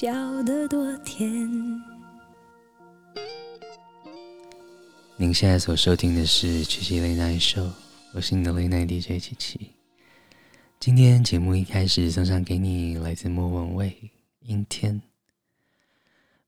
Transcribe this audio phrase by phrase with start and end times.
[0.00, 0.14] 笑
[0.44, 1.28] 得多甜。
[5.16, 7.72] 您现在所收听的是七七 Late Night Show，
[8.14, 9.72] 我是你的 Late Night DJ 七七。
[10.78, 13.90] 今天节目一开始送上给你来自莫文蔚
[14.42, 14.94] 《阴天》。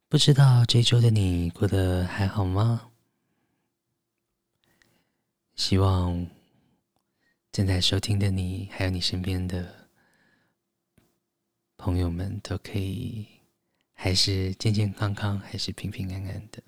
[0.08, 2.91] 不知道这一周的你过得还好吗？
[5.56, 6.25] 希望
[7.50, 9.88] 正在收听的你，还有你身边的
[11.76, 13.26] 朋友们都可以。
[14.02, 16.62] 还是健健康康，还是平平安安的。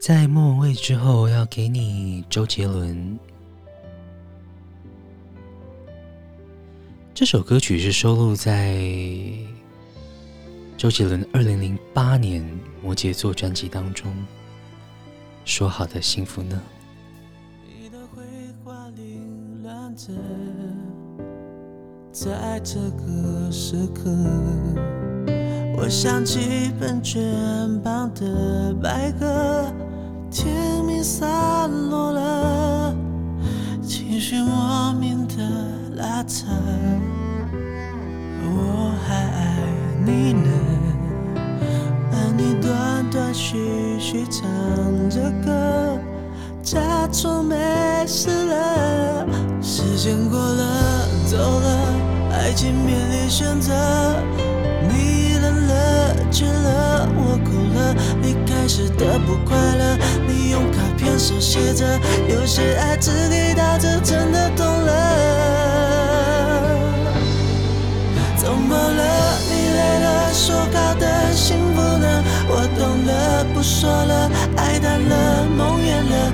[0.00, 3.18] 在莫文蔚之后，要给你周杰伦。
[7.12, 8.82] 这首歌曲是收录在
[10.78, 12.42] 周杰伦二零零八年
[12.82, 14.10] 《摩羯座》专辑当中。
[15.44, 16.62] 说好的幸福呢？
[17.68, 18.22] 你的绘
[18.64, 20.14] 画凌乱着
[22.14, 24.08] 在这个时刻，
[25.76, 27.20] 我想起喷泉
[27.82, 29.64] 旁的白鸽，
[30.30, 30.54] 天
[30.86, 32.94] 明散落了，
[33.82, 35.42] 情绪莫名的
[35.96, 36.46] 拉扯。
[38.44, 39.56] 我还爱
[40.06, 40.48] 你呢，
[42.12, 44.40] 而你断断续续唱
[45.10, 45.98] 着歌，
[46.62, 47.56] 假装没
[48.06, 49.26] 事了。
[49.60, 51.93] 时间过了，走了。
[52.36, 53.72] 爱情面临选择，
[54.88, 57.50] 你冷了，倦了，我哭。
[57.74, 59.96] 了，离开时的不快乐。
[60.26, 61.84] 你用卡片手写着，
[62.28, 64.92] 有些爱只给到这，真的懂了。
[68.36, 69.38] 怎么了？
[69.48, 72.22] 你累了，说好的幸福呢？
[72.48, 76.32] 我懂了，不说了，爱淡了，梦远了，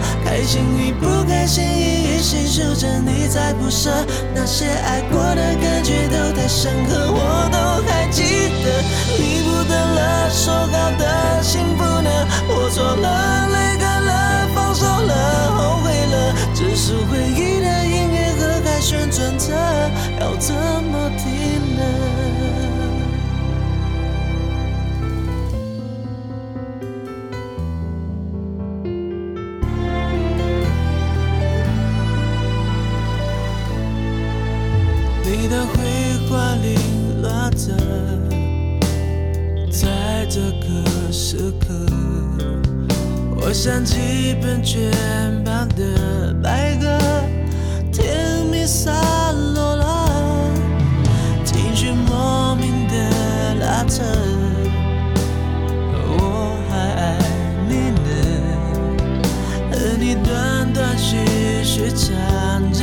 [0.51, 3.89] 心与不开心一一细数着，你在不舍，
[4.35, 8.25] 那些爱过的感觉都太深刻，我都还记
[8.65, 8.83] 得。
[9.17, 12.11] 你不等了，说好的幸福呢？
[12.49, 19.55] 我错了，泪干了，放手了，后悔了，只是回忆的音乐盒还旋转着，
[20.19, 21.31] 要怎么停
[21.77, 22.50] 呢？
[36.31, 36.79] 绘画里
[37.21, 37.75] 落着，
[39.69, 41.75] 在这个时刻，
[43.37, 44.93] 我想起本卷
[45.45, 46.87] 旁的白鸽，
[47.93, 48.93] 甜蜜洒
[49.33, 50.09] 落了，
[51.45, 52.95] 情绪莫名的
[53.57, 54.05] 拉扯，
[56.17, 57.19] 我还爱
[57.69, 58.01] 你呢，
[59.73, 61.17] 和你断断续
[61.65, 62.80] 续唱着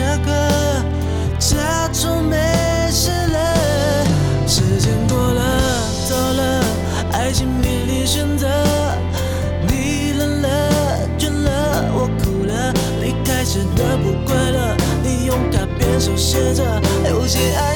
[16.00, 16.64] 手写着，
[17.10, 17.76] 有些爱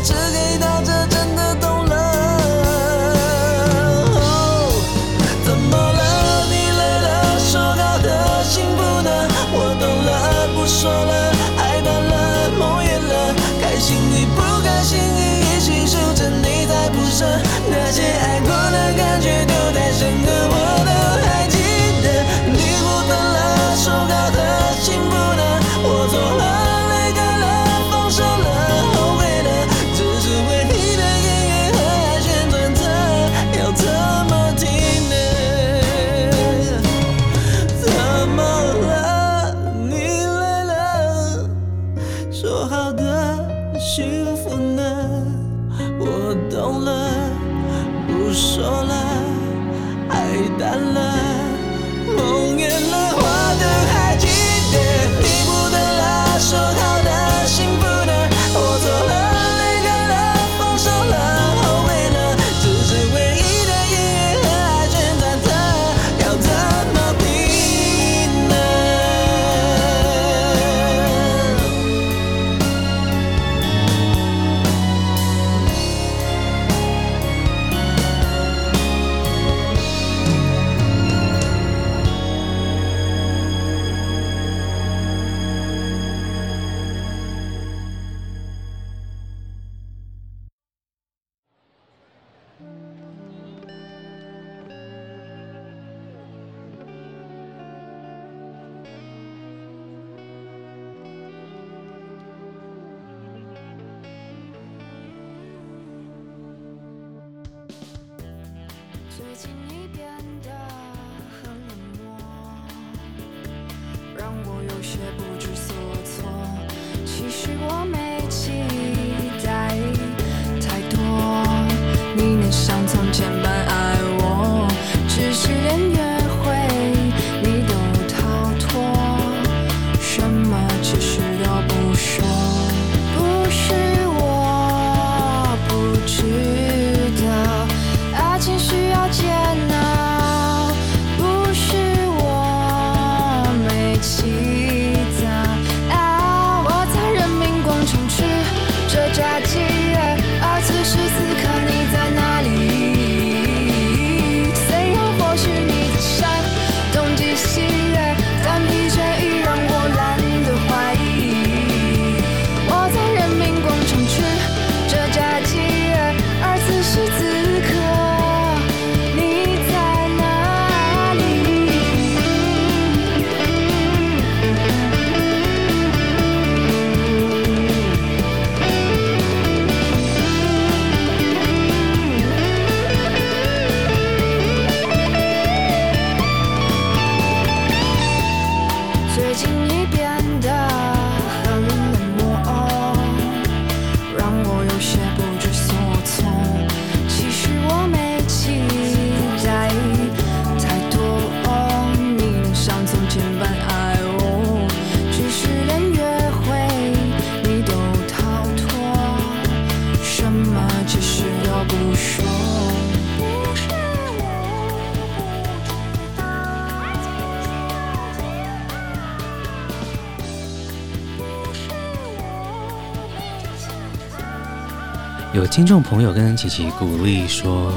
[225.51, 227.73] 听众朋友跟琪琪鼓励说，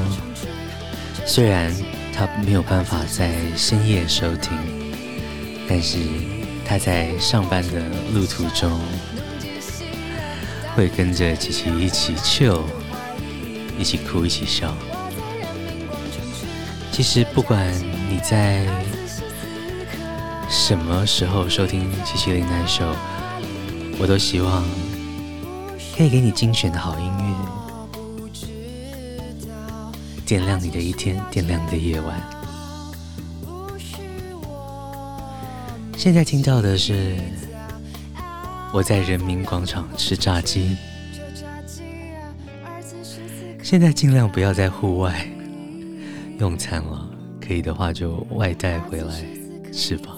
[1.25, 1.75] 虽然
[2.13, 4.57] 他没有办法在深夜收听，
[5.67, 5.97] 但是
[6.65, 8.79] 他在上班的路途中
[10.73, 12.61] 会跟着琪琪一起 chill，
[13.77, 14.73] 一起哭，一起笑。
[16.93, 17.69] 其实不管
[18.09, 18.65] 你在
[20.49, 22.95] 什么时候收听琪琪 Late Night Show，
[23.99, 24.63] 我都希望。
[25.97, 27.24] 可以给你精选的好音乐，
[30.25, 32.19] 点亮你的一天，点亮你的夜晚。
[35.95, 37.15] 现在听到的是
[38.73, 40.75] 我在人民广场吃炸鸡。
[43.61, 45.27] 现在尽量不要在户外
[46.39, 47.07] 用餐了，
[47.39, 49.23] 可以的话就外带回来
[49.71, 50.17] 吃吧。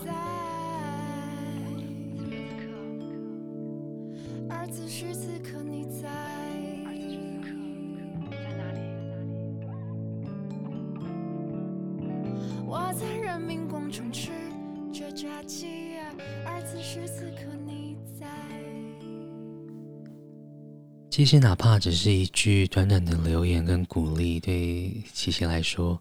[21.18, 26.00] 其实，哪怕只是一句短短的留言跟鼓励，对琪琪来说，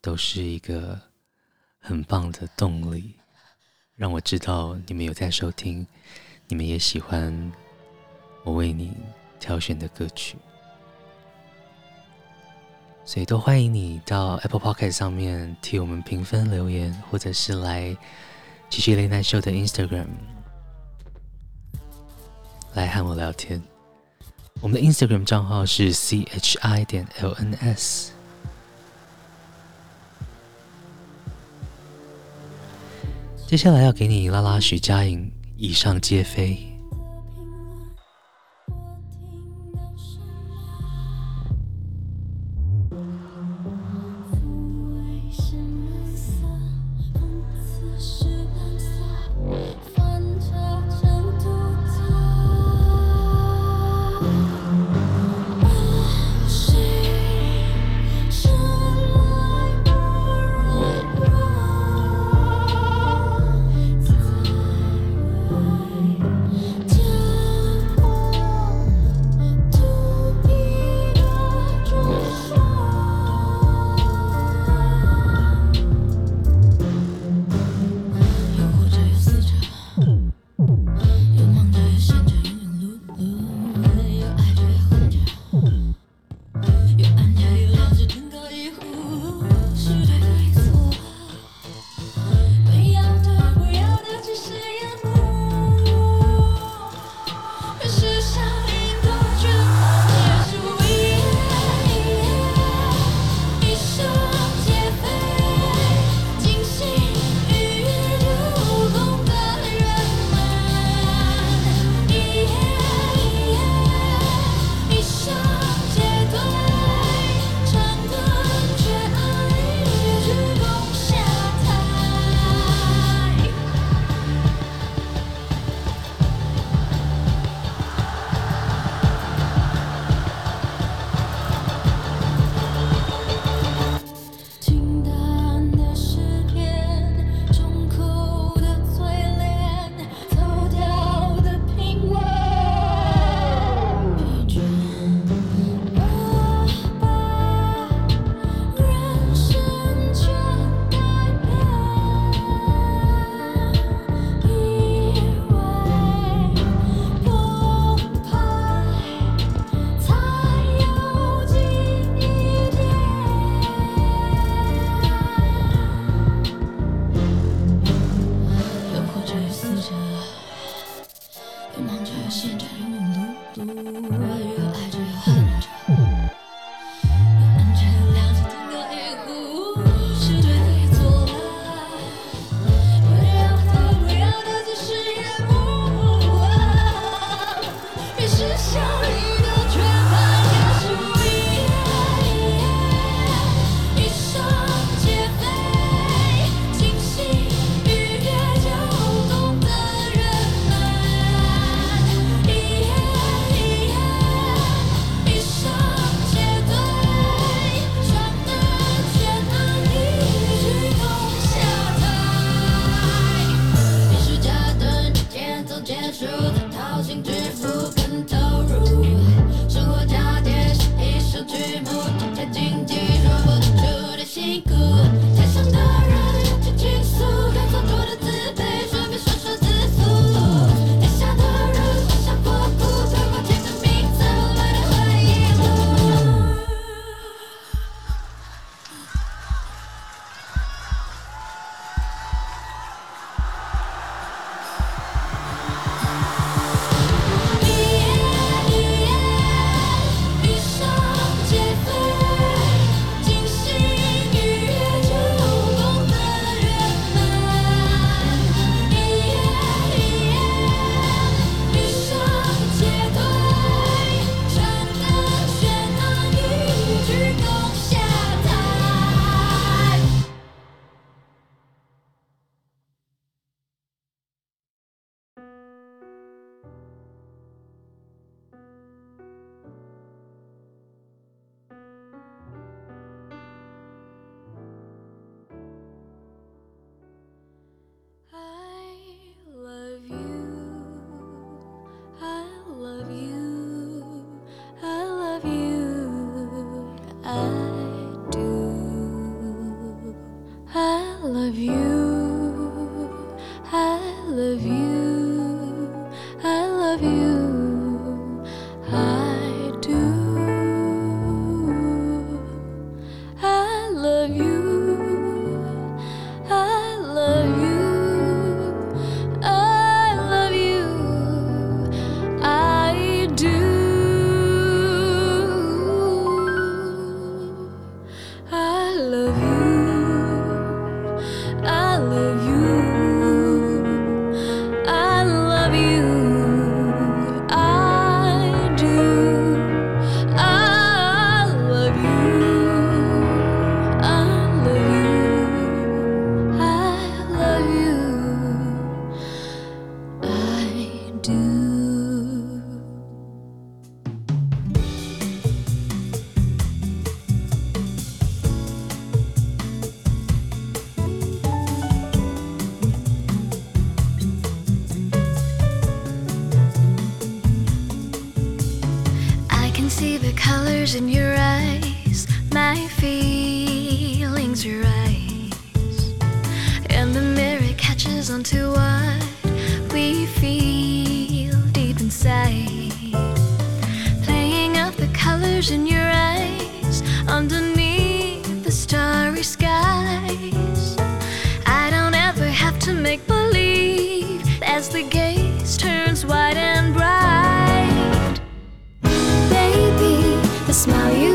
[0.00, 0.96] 都是一个
[1.80, 3.16] 很棒的动力，
[3.96, 5.84] 让我知道你们有在收听，
[6.46, 7.52] 你们也喜欢
[8.44, 8.92] 我为你
[9.40, 10.38] 挑选的歌曲，
[13.04, 17.96] 所以都欢迎你到 Apple Podcast 上面替我们评分留言，或者是来
[18.70, 20.06] 琪琪 Late Night Show 的 Instagram
[22.74, 23.60] 来和我聊天。
[24.64, 28.08] 我们的 Instagram 账号是 chi 点 lns。
[33.46, 36.73] 接下来要给你拉拉徐佳莹，以上皆非。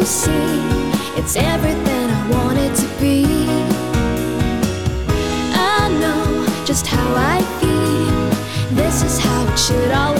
[0.09, 0.59] see.
[1.19, 3.25] It's everything I wanted to be.
[5.53, 8.75] I know just how I feel.
[8.75, 10.18] This is how it should always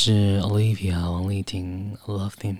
[0.00, 2.56] 是 Olivia 王丽婷，Love Him。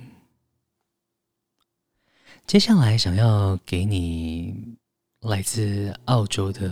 [2.48, 4.76] 接下来想要给你
[5.20, 6.68] 来自澳洲的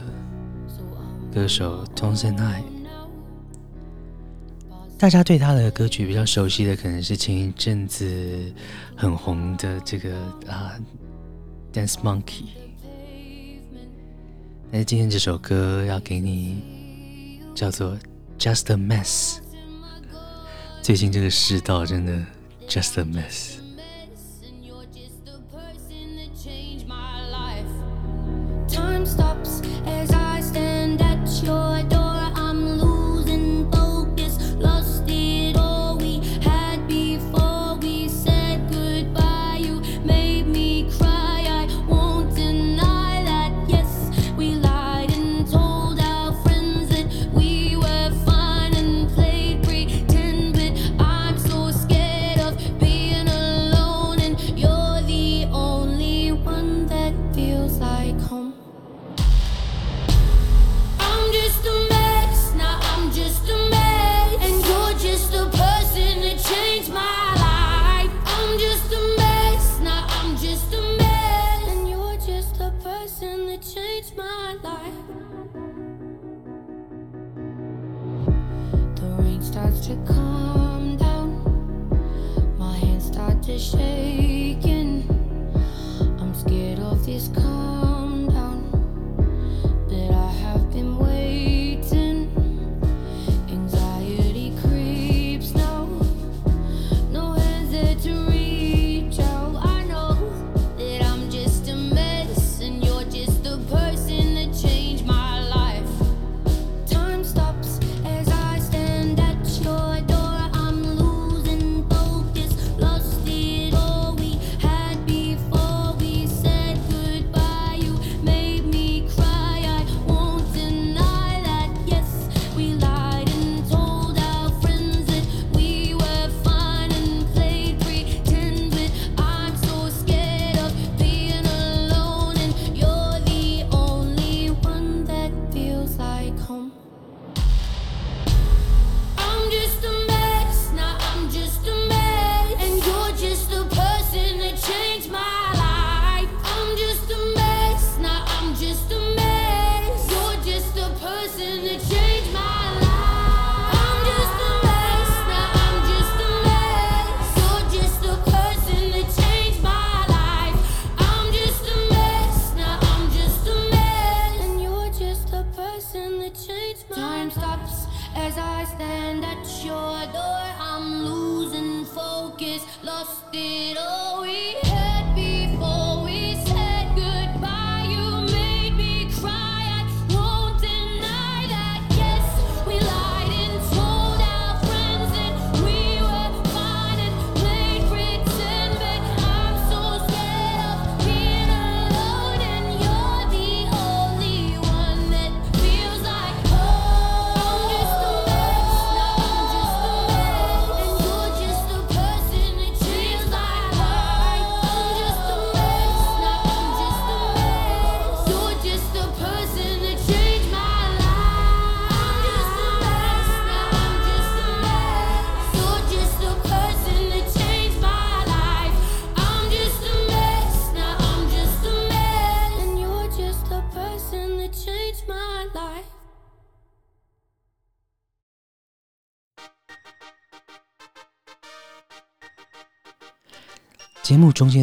[1.32, 2.64] 歌手 t o n s o n I。
[4.98, 8.52] 大家对他的歌曲比较熟悉的，可能是前一阵子
[8.96, 10.74] 很红的这个啊
[11.72, 12.22] 《Dance Monkey》。
[14.72, 16.60] 但是今天这首歌要给你，
[17.54, 17.96] 叫做
[18.36, 19.36] 《Just a Mess》。
[20.86, 22.12] 最近这个世道真的
[22.68, 23.55] just a mess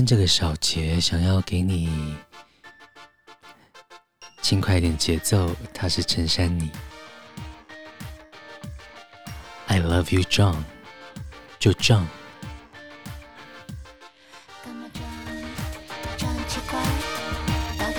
[0.03, 2.17] 节目中间这个小节，想要给你
[4.41, 6.69] 轻快一点节奏，它是陈珊妮。
[9.67, 10.63] I love you, John，
[11.57, 12.05] 就 John。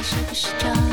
[0.07, 0.84] 听到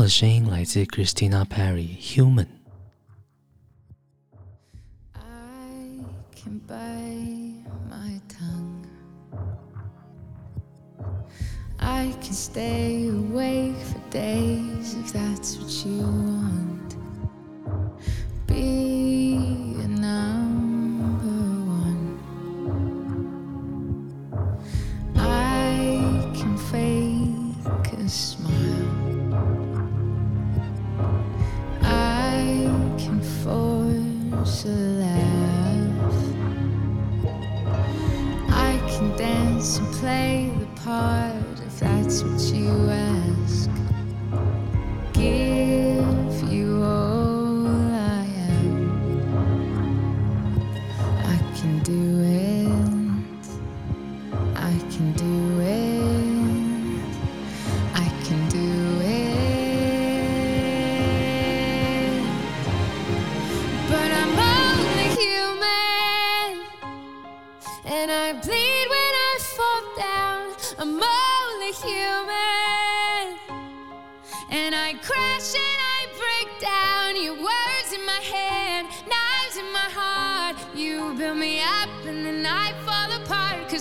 [0.00, 2.46] 的声音来自 Christina Perry，《Human》。
[11.78, 16.96] I can stay awake for days if that's what you want.
[18.46, 19.36] Be
[19.82, 21.26] a number
[21.66, 22.18] one.
[25.16, 26.56] I can.
[34.44, 36.14] to laugh.
[38.48, 43.70] I can dance and play the part if that's what you ask.
[45.12, 45.59] Give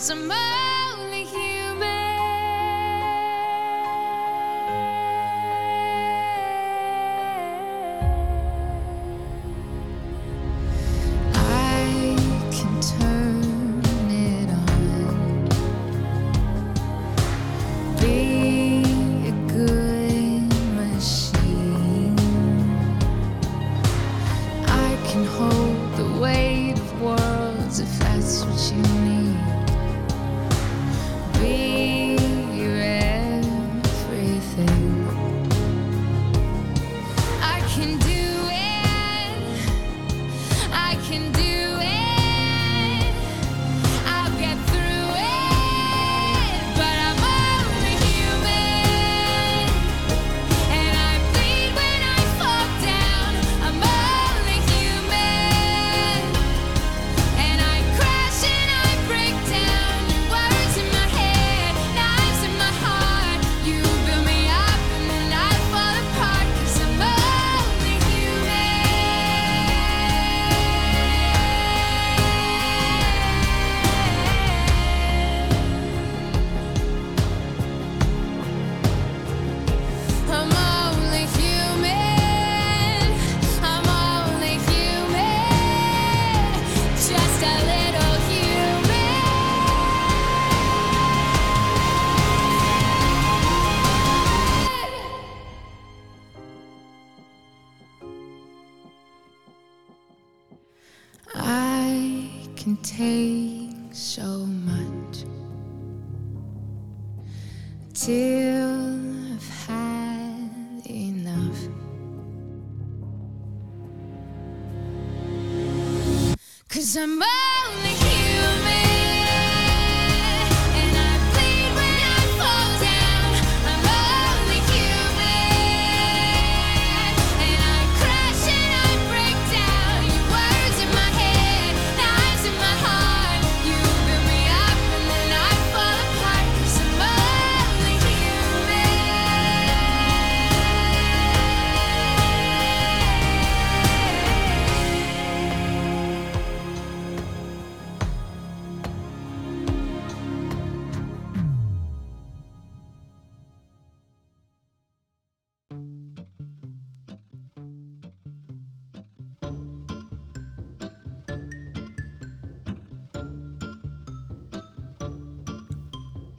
[0.02, 0.49] somebody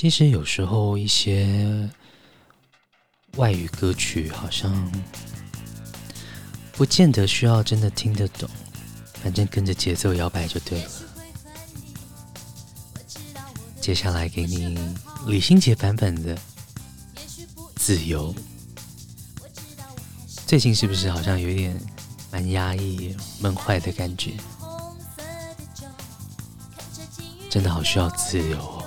[0.00, 1.86] 其实有时候一些
[3.36, 4.90] 外语歌曲好像
[6.72, 8.48] 不见得需要真的听得懂，
[9.22, 10.90] 反正跟着节奏摇摆就对了。
[13.78, 14.78] 接下来给你
[15.26, 16.34] 李心洁版本的
[17.76, 18.34] 《自由》。
[20.46, 21.78] 最近是不是好像有点
[22.32, 24.32] 蛮压抑、闷坏的感觉？
[27.50, 28.79] 真的好需要自由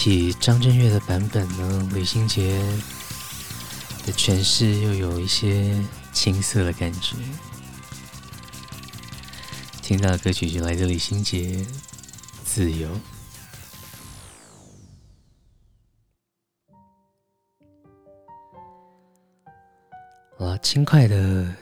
[0.00, 2.56] 起张震岳的版本呢，李心洁
[4.06, 5.76] 的诠释又有一些
[6.12, 7.16] 青涩的感觉。
[9.82, 11.48] 听到的歌曲就来自李心洁，
[12.44, 12.88] 《自由》。
[20.38, 21.52] 好了，轻快的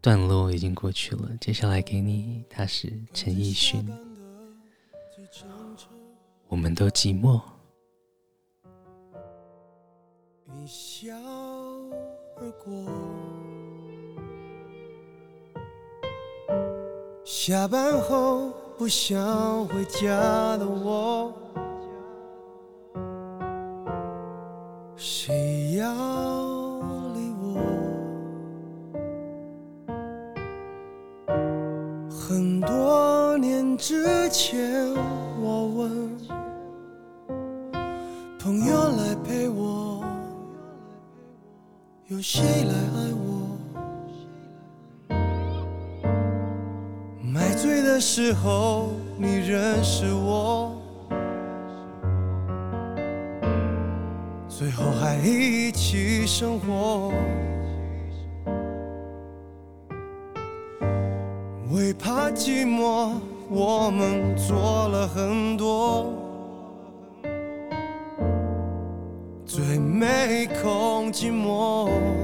[0.00, 3.88] 段落已经过去了，接下来给你，他是陈奕迅。
[6.48, 7.40] 我们都寂寞，
[10.56, 11.14] 一笑
[12.36, 12.72] 而过。
[17.22, 21.32] 下班后不想回家的我，
[24.96, 25.92] 谁要
[27.12, 27.60] 理我？
[32.08, 34.94] 很多年之前，
[35.42, 36.17] 我问。
[38.68, 40.04] 要来陪我？
[42.08, 43.56] 有谁来爱我？
[47.22, 50.74] 买醉的时候，你认识我。
[54.48, 57.12] 最后还一起生活，
[61.70, 63.12] 为怕寂寞，
[63.48, 66.27] 我们做了很多。
[71.18, 72.17] 寂寞。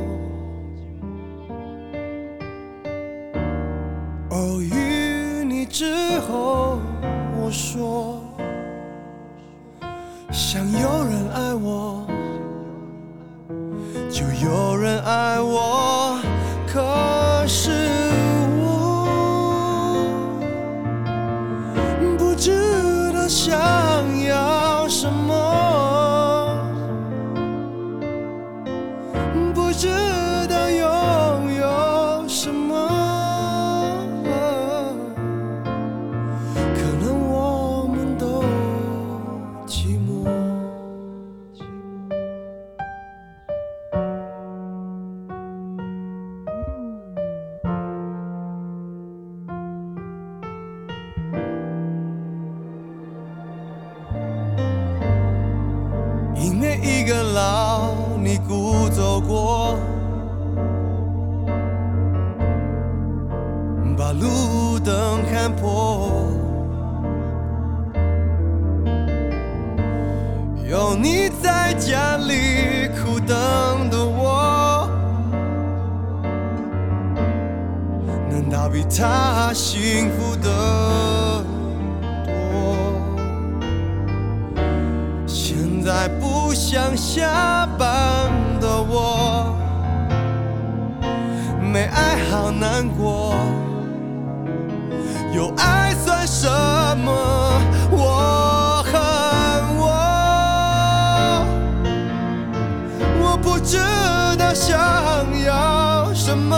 [78.64, 80.48] 难道比他幸福的
[82.24, 82.32] 多？
[85.26, 85.54] 现
[85.84, 89.54] 在不想下班的我，
[91.60, 93.34] 没爱好难过，
[95.34, 96.48] 有爱算什
[97.04, 97.12] 么？
[97.90, 98.98] 我恨
[99.76, 99.84] 我，
[103.20, 103.76] 我不知
[104.38, 104.78] 道想
[105.44, 106.56] 要什么，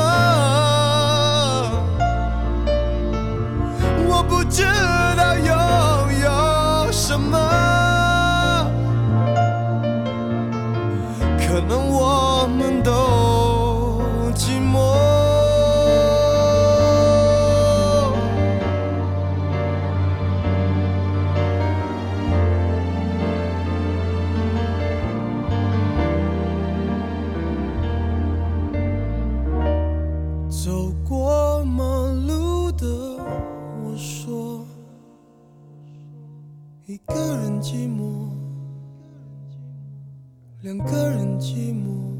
[40.66, 42.12] 两个人寂寞，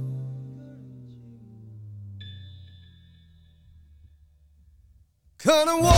[5.37, 5.91] 可能我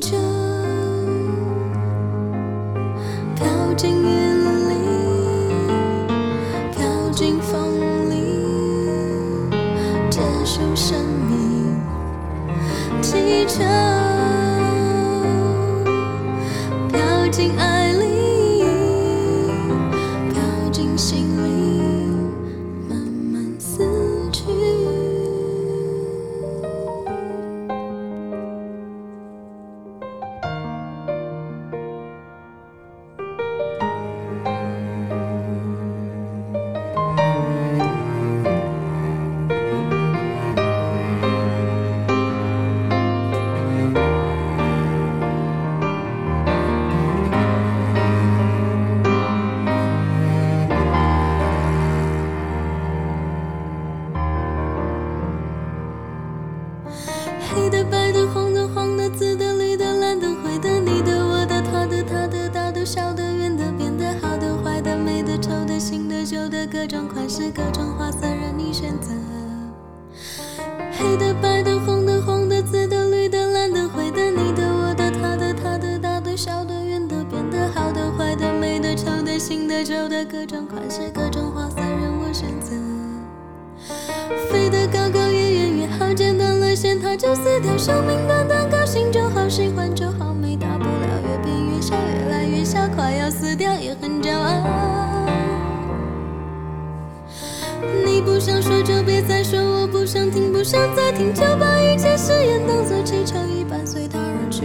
[0.00, 0.37] 气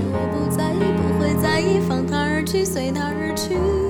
[0.02, 3.83] 我不在意，不会在意，放他而去，随他而去。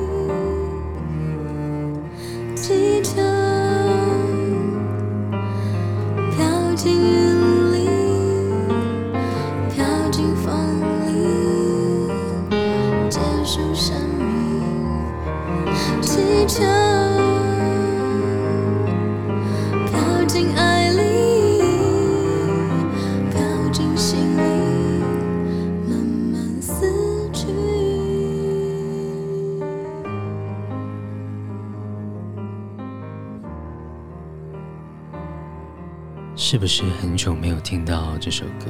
[36.54, 38.68] 是不是很久没有听到这首歌？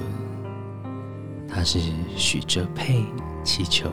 [1.50, 1.82] 它是
[2.16, 3.02] 许哲佩
[3.44, 3.92] 《气球》。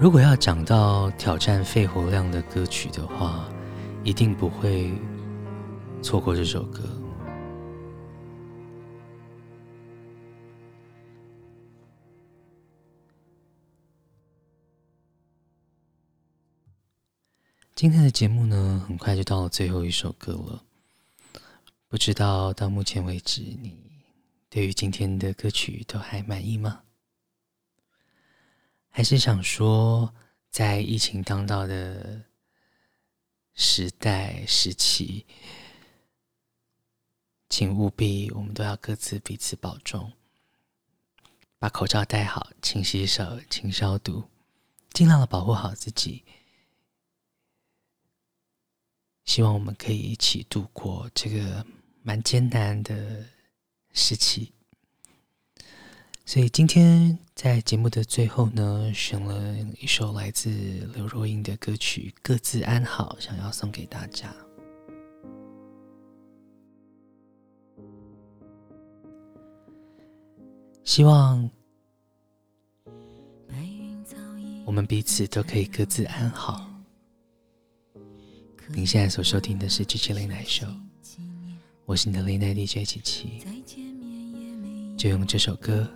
[0.00, 3.44] 如果要讲到挑战肺活量的歌曲的话，
[4.02, 4.90] 一定不会
[6.02, 6.82] 错过这首歌。
[17.80, 20.62] 今天的节目呢，很快就到了最后一首歌了。
[21.88, 23.74] 不知道到目前为止，你
[24.50, 26.82] 对于今天的歌曲都还满意吗？
[28.90, 30.14] 还是想说，
[30.50, 32.22] 在疫情当道的
[33.54, 35.24] 时代时期，
[37.48, 40.12] 请务必我们都要各自彼此保重，
[41.58, 44.28] 把口罩戴好，勤洗手，勤消毒，
[44.92, 46.22] 尽量的保护好自己。
[49.24, 51.64] 希望我们可以一起度过这个
[52.02, 53.24] 蛮艰难的
[53.92, 54.52] 时期。
[56.26, 60.50] 所以今天在节目的最后呢，选了一首来自
[60.94, 64.32] 刘若英的歌曲《各自安好》，想要送给大家。
[70.84, 71.50] 希望
[74.64, 76.69] 我们彼此都可以各自安好。
[78.72, 80.64] 您现在所收听的是《七七雷奶秀》，
[81.86, 83.42] 我是你的雷奶 DJ 七七，
[84.96, 85.88] 就用这首歌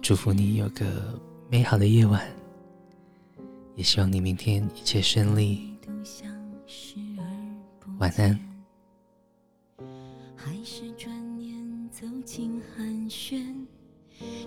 [0.00, 2.24] 祝福你有个美好的夜晚，
[3.74, 5.74] 也希望你明天一切顺利。
[7.98, 8.38] 晚安。
[10.36, 13.42] 还是转眼走进寒暄，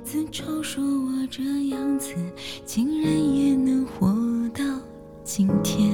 [0.04, 2.16] 自嘲说我这样子
[2.66, 4.08] 竟然也能活
[5.32, 5.92] 今天。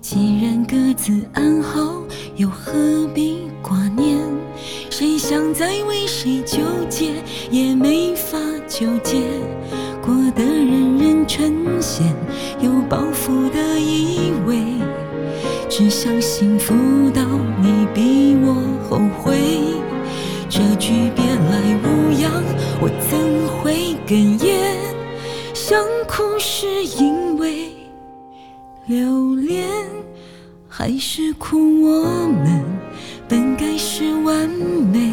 [0.00, 2.00] 既然各自安好
[2.36, 4.16] 又何必挂念？
[4.88, 7.14] 谁想再为谁纠结
[7.50, 8.38] 也没法
[8.68, 9.20] 纠结。
[10.00, 12.02] 过得人人称羡
[12.60, 14.62] 有抱负的意味。
[15.68, 16.72] 只想幸福
[17.10, 17.24] 到
[17.60, 18.54] 你比我
[18.88, 19.36] 后悔。
[20.48, 22.30] 这句别来无恙
[22.80, 23.18] 我怎
[23.58, 24.85] 会哽咽？
[25.68, 27.72] 想哭是因为
[28.86, 29.68] 留恋
[30.68, 32.64] 还是哭我们？
[33.28, 35.10] 本该是完美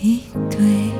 [0.00, 0.91] 一对。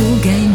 [0.00, 0.49] 不该。